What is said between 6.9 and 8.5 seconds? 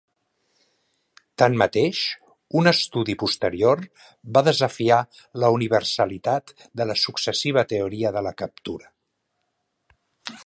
la successiva teoria de la